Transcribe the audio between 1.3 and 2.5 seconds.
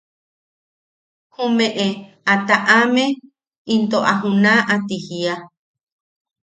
jumeʼe a